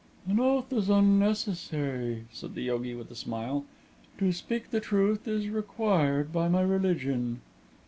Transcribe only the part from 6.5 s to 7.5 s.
religion."